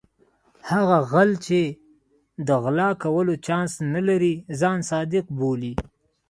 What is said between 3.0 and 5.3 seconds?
کولو چانس نه لري ځان صادق